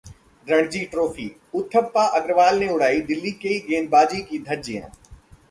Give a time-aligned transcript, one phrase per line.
[0.47, 4.89] Ranji trophy Uthappa, Agarwal ने उड़ाई दिल्ली की गेंदबाजी की धज्जियां